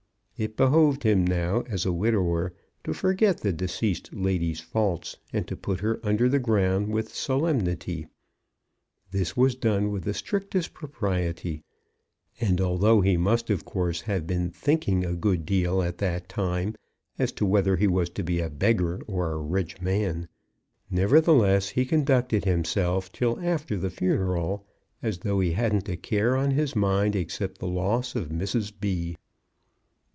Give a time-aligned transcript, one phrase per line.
[0.43, 5.55] It behoved him now as a widower to forget the deceased lady's faults, and to
[5.55, 8.07] put her under the ground with solemnity.
[9.11, 11.61] This was done with the strictest propriety;
[12.39, 16.73] and although he must, of course, have been thinking a good deal at that time
[17.19, 20.27] as to whether he was to be a beggar or a rich man,
[20.89, 24.65] nevertheless he conducted himself till after the funeral
[25.03, 28.73] as though he hadn't a care on his mind, except the loss of Mrs.
[28.81, 29.15] B.